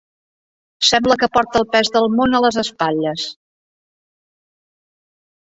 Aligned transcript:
Sembla 0.91 1.17
que 1.23 1.29
porta 1.35 1.59
el 1.63 1.67
pes 1.75 1.93
del 1.97 2.09
món 2.15 2.33
a 2.37 2.41
les 2.45 2.59
espatlles. 2.63 3.29